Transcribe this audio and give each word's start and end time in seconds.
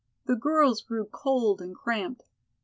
The 0.25 0.35
girls 0.35 0.81
grew 0.81 1.05
cold 1.05 1.61
and 1.61 1.75
cramped. 1.75 2.23